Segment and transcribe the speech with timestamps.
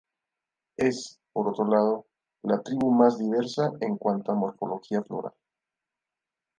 [0.77, 2.07] Es, por otro lado,
[2.41, 5.33] la tribu más diversa en cuanto a morfología floral.